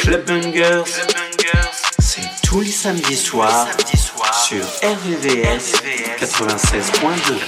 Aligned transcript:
Club 0.00 0.24
Bangers, 0.26 0.84
c'est 1.98 2.22
tous 2.42 2.60
les 2.60 2.70
samedis 2.70 3.16
soirs 3.16 3.68
sur 4.46 4.64
RVVS 4.82 5.74
96.2. 6.18 7.38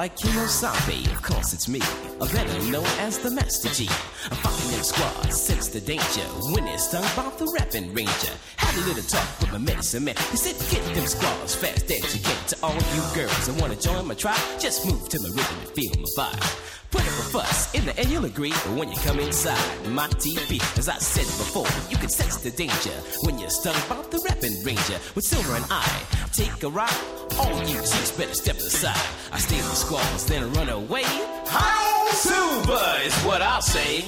Like 0.00 0.16
Kimosabe, 0.16 1.12
of 1.12 1.20
course 1.20 1.52
it's 1.52 1.68
me, 1.68 1.78
a 2.22 2.26
better 2.32 2.70
known 2.70 2.86
as 3.00 3.18
the 3.18 3.30
Master 3.30 3.68
Gee. 3.68 3.86
I'm 4.30 4.38
fucking 4.38 4.70
them 4.70 4.82
squads, 4.82 5.38
sense 5.38 5.68
the 5.68 5.78
danger. 5.78 6.24
When 6.54 6.66
it's 6.68 6.88
stung 6.88 7.04
by 7.14 7.28
the 7.36 7.44
rapping 7.58 7.92
ranger. 7.92 8.32
Had 8.56 8.74
a 8.76 8.86
little 8.88 9.02
talk 9.02 9.28
with 9.40 9.52
my 9.52 9.58
medicine 9.58 10.04
man. 10.04 10.14
He 10.30 10.38
said, 10.38 10.56
get 10.72 10.82
them 10.94 11.04
squads 11.04 11.54
fast 11.54 11.90
as 11.90 12.16
you 12.16 12.22
can. 12.22 12.46
To 12.48 12.56
all 12.62 12.72
you 12.72 13.02
girls 13.14 13.46
that 13.46 13.60
wanna 13.60 13.76
join 13.76 14.08
my 14.08 14.14
tribe, 14.14 14.40
just 14.58 14.86
move 14.86 15.06
to 15.10 15.20
my 15.20 15.28
rhythm 15.28 15.58
and 15.60 15.68
feel 15.68 15.92
my 15.98 16.08
vibe. 16.16 16.90
Put 16.90 17.02
up 17.02 17.08
a 17.08 17.24
fuss, 17.36 17.74
in 17.74 17.84
the 17.84 17.94
end 18.00 18.08
you'll 18.08 18.24
agree. 18.24 18.52
But 18.52 18.76
when 18.80 18.88
you 18.90 18.96
come 19.04 19.20
inside 19.20 19.60
my 19.90 20.08
TV, 20.16 20.64
as 20.78 20.88
I 20.88 20.96
said 20.96 21.28
before, 21.36 21.68
you 21.90 21.98
can 21.98 22.08
sense 22.08 22.38
the 22.38 22.52
danger 22.52 22.96
when 23.26 23.38
you're 23.38 23.50
stung 23.50 23.76
by 23.86 24.00
the 24.08 24.18
rapping 24.26 24.64
ranger. 24.64 24.98
With 25.14 25.26
Silver 25.26 25.56
and 25.56 25.66
I, 25.68 25.84
take 26.32 26.62
a 26.62 26.70
ride. 26.70 27.19
All 27.38 27.62
you 27.64 27.76
chicks 27.76 28.12
better 28.12 28.34
step 28.34 28.56
aside. 28.56 28.96
I 29.32 29.38
steal 29.38 29.64
the 29.64 29.74
squalls, 29.74 30.26
then 30.26 30.52
run 30.54 30.68
away. 30.68 31.04
How 31.46 32.08
Silver 32.10 33.00
is 33.04 33.14
what 33.22 33.42
I'll 33.42 33.62
say. 33.62 34.04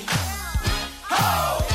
Ho! 1.11 1.72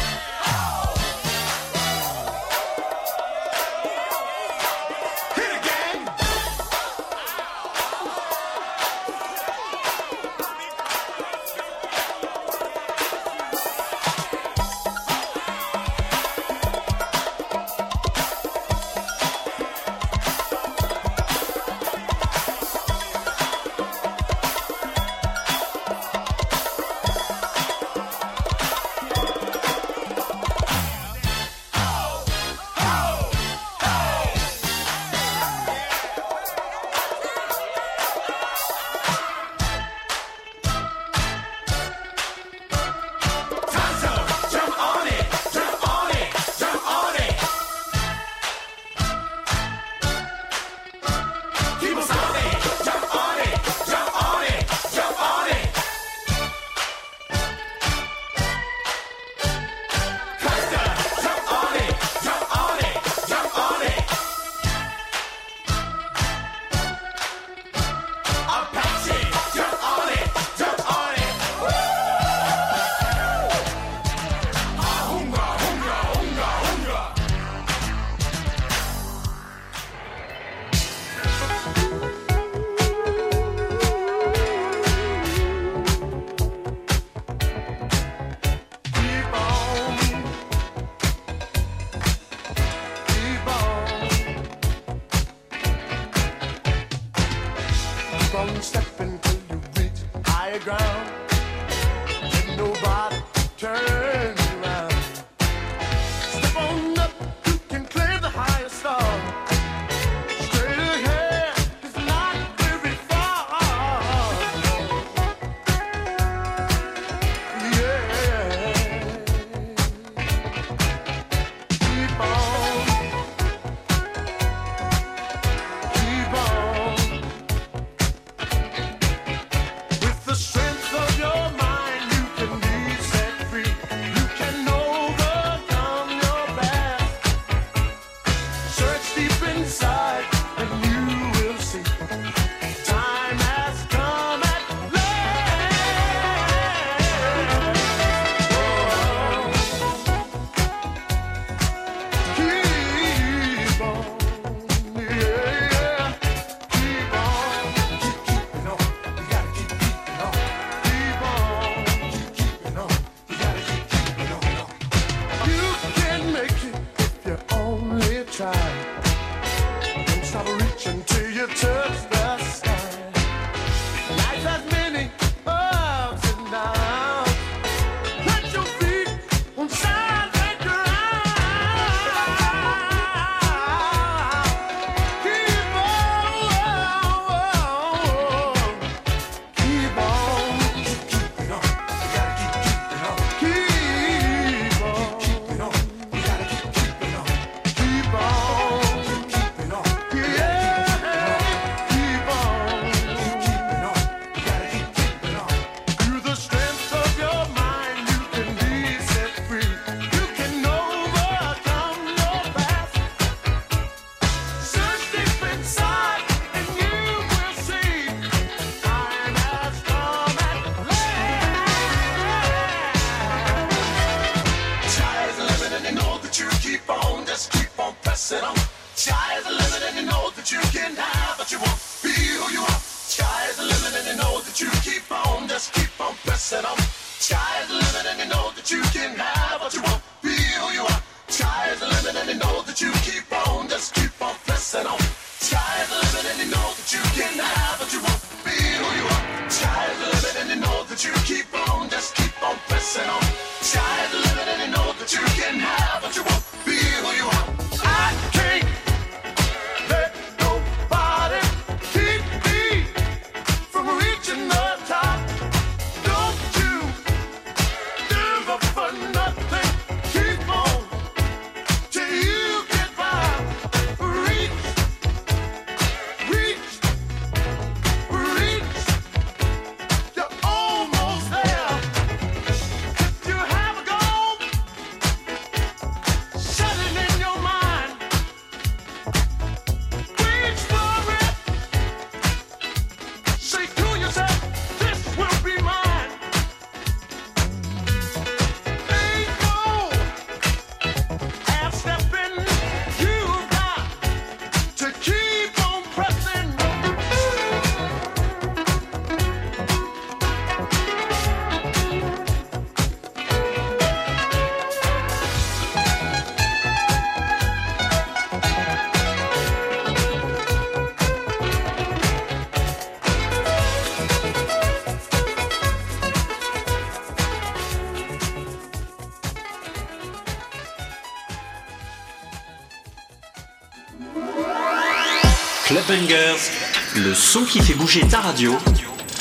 Bangers, 335.87 336.51
le 336.97 337.13
son 337.13 337.43
qui 337.45 337.61
fait 337.61 337.73
bouger 337.73 338.01
ta 338.01 338.19
radio, 338.19 338.57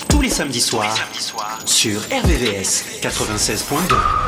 tous 0.09 0.21
les 0.21 0.29
samedis 0.29 0.61
soirs, 0.61 0.99
sur 1.65 2.01
RVVS 2.01 3.01
96.2. 3.03 4.26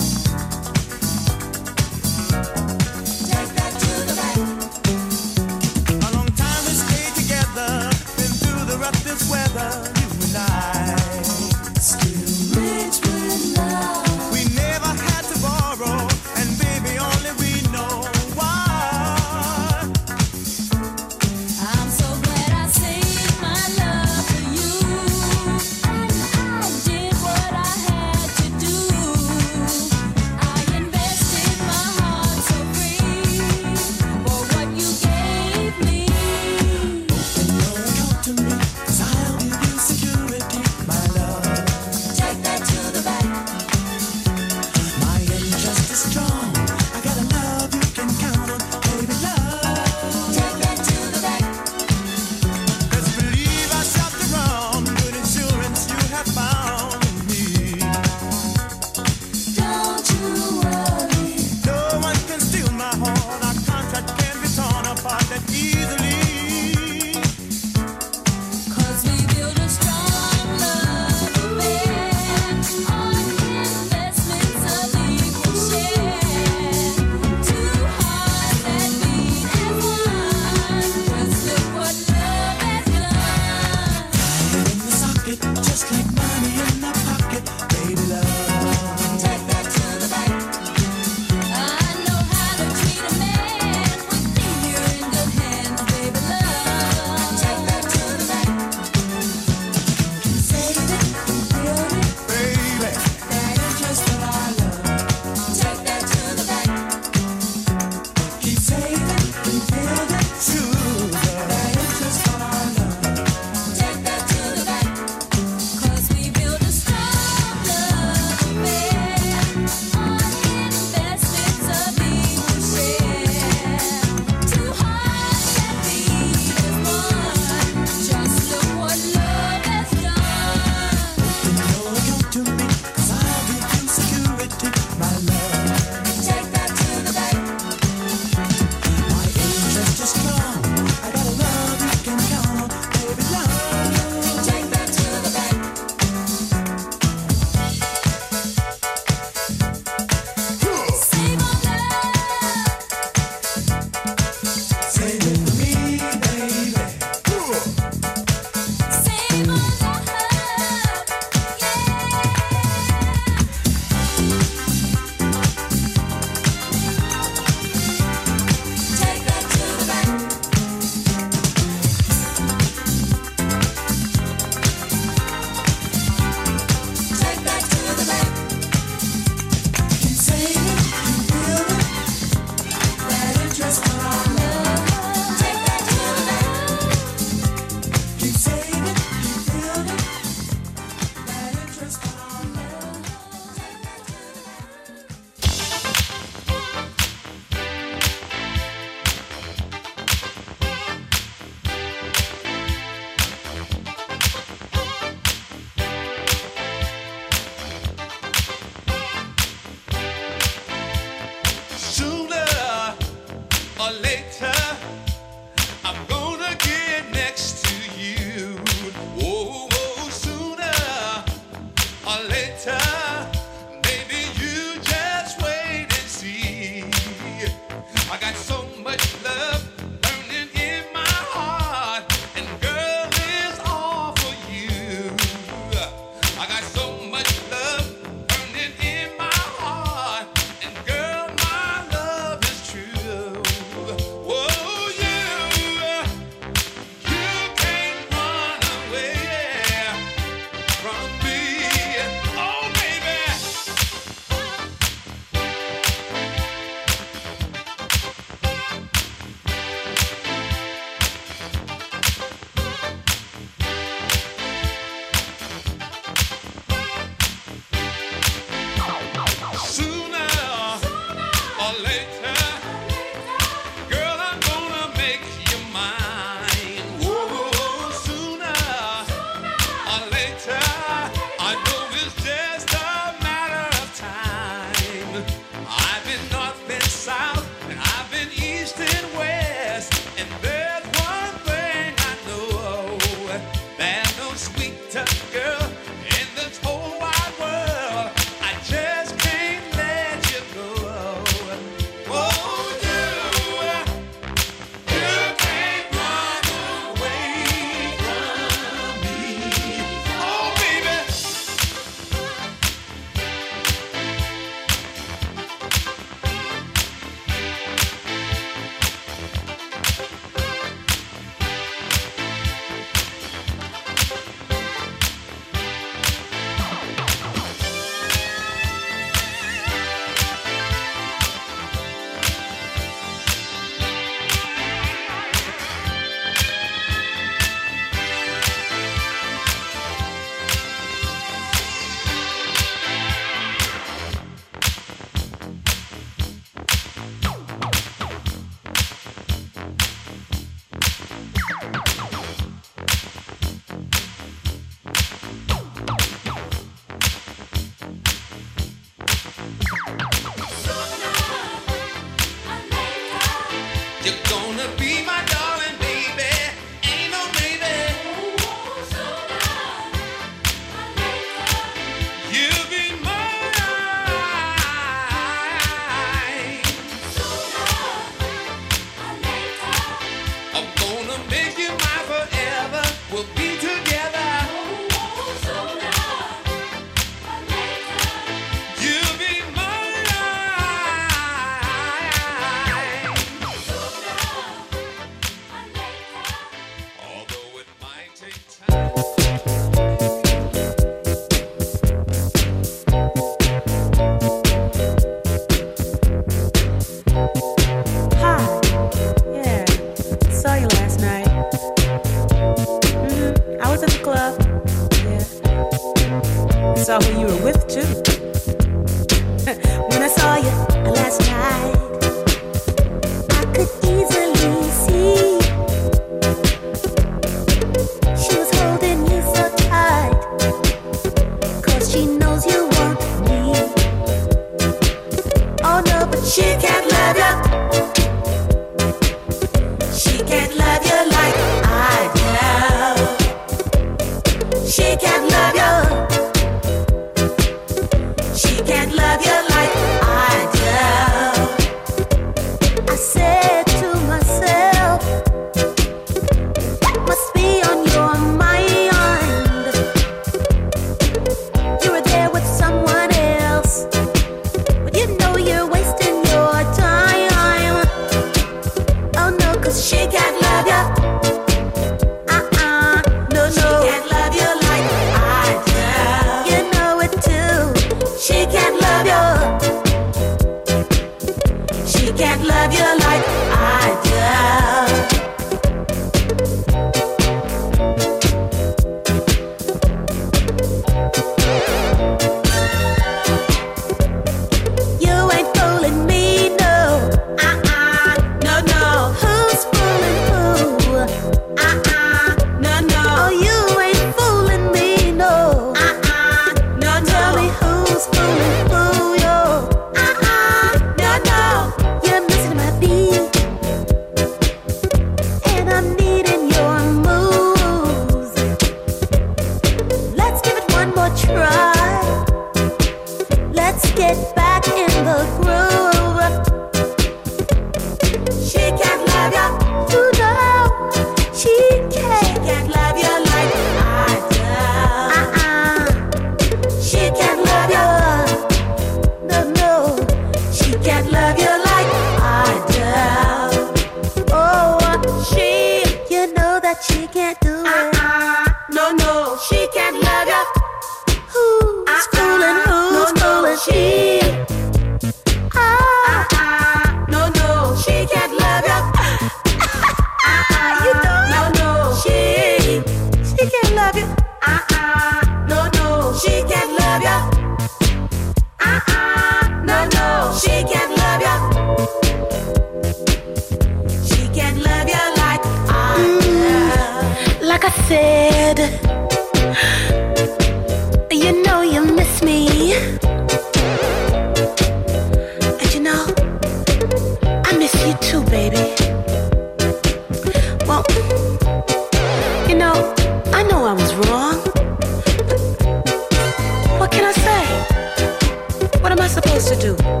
to 599.55 599.75
do. 599.75 600.00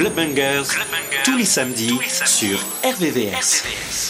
Club 0.00 0.14
Bangers, 0.14 0.66
Club 0.66 0.86
Bangers 0.90 1.22
tous, 1.24 1.36
les 1.36 1.44
samedis, 1.44 1.98
sur 2.24 2.58
RVVS. 2.82 4.09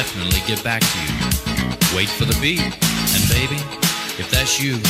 definitely 0.00 0.40
get 0.46 0.64
back 0.64 0.80
to 0.80 0.98
you. 1.04 1.12
Wait 1.94 2.08
for 2.08 2.24
the 2.24 2.36
beat. 2.40 2.62
And 2.62 3.22
baby, 3.28 3.60
if 4.16 4.30
that's 4.30 4.58
you, 4.58 4.80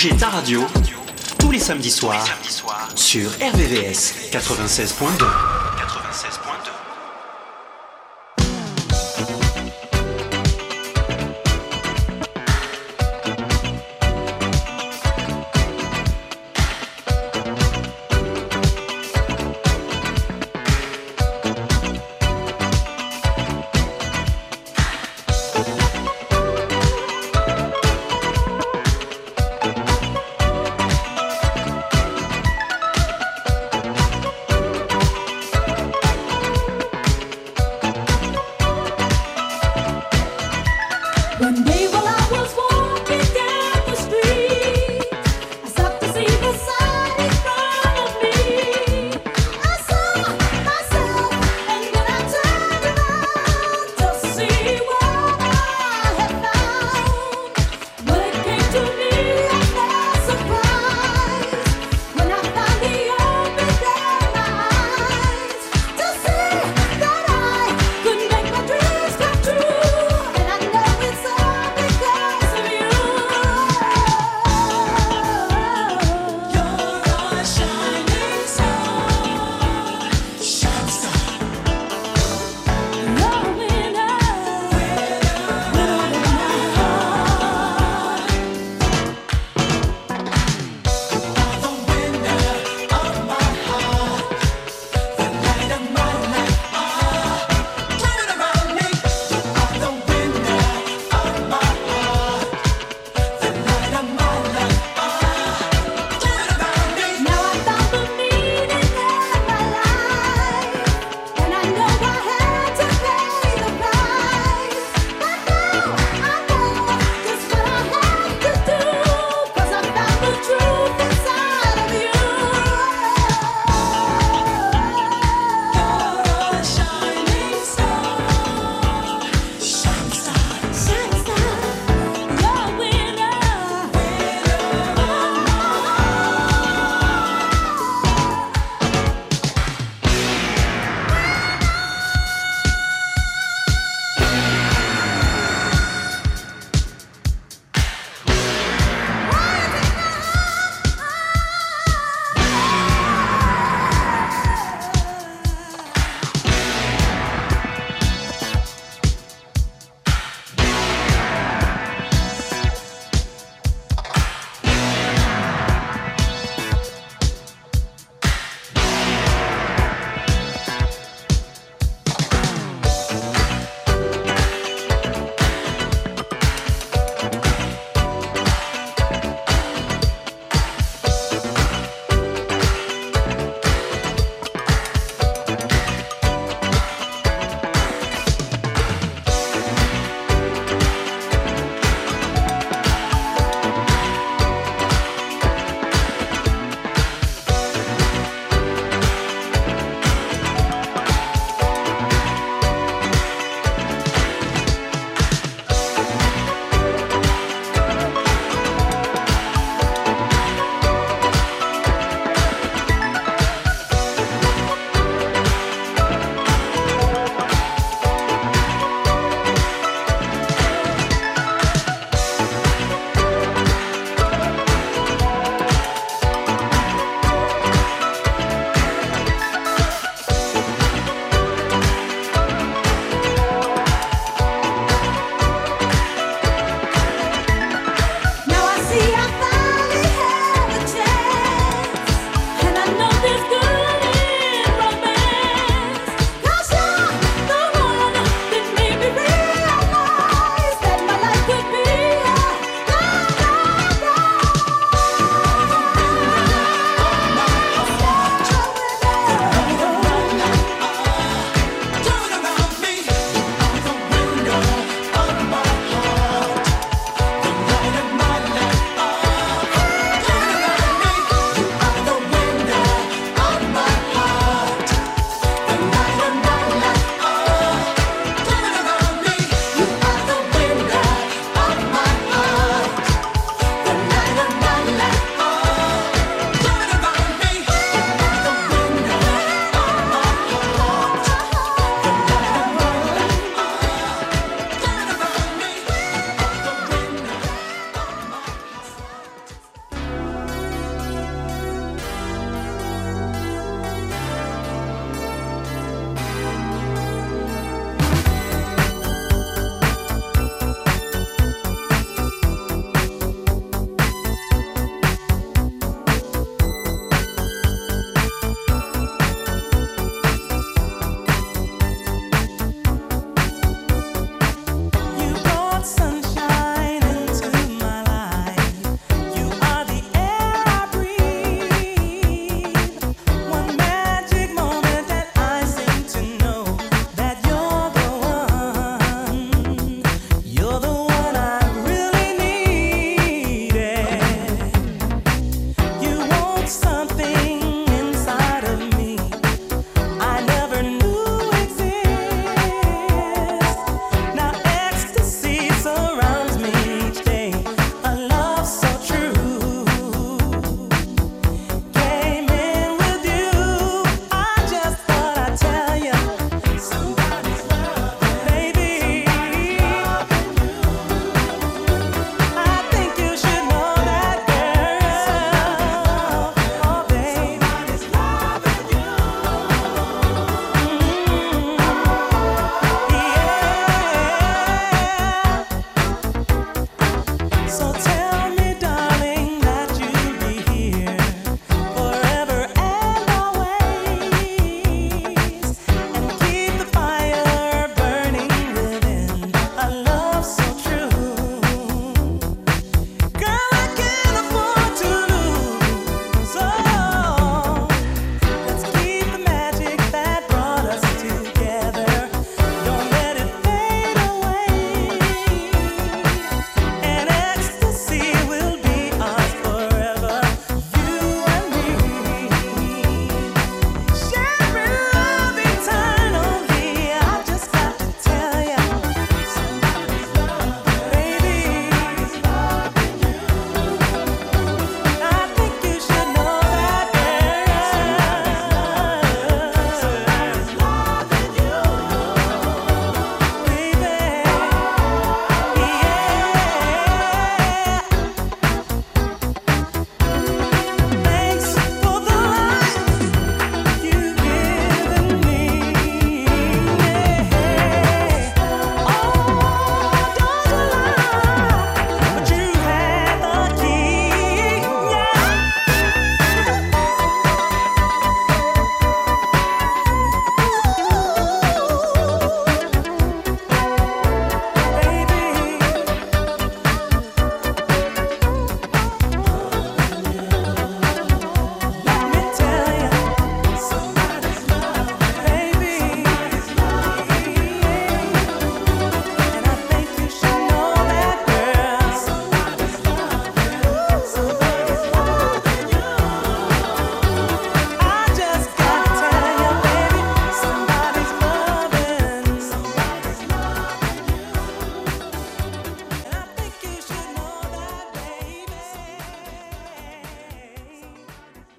bouger 0.00 0.16
ta 0.16 0.30
radio, 0.30 0.62
tous 1.38 1.50
les 1.50 1.58
samedis 1.58 1.90
soirs 1.90 2.24
sur 2.94 3.30
RVVS 3.32 4.30
96.2. 4.32 5.59